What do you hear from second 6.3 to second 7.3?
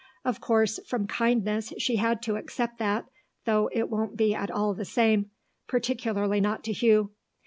not to Hugh.